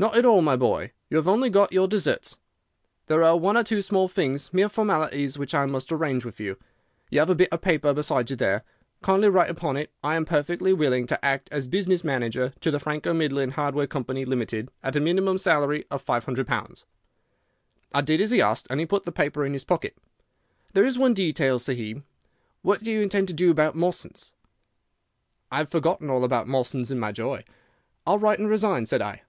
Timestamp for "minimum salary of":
15.00-16.04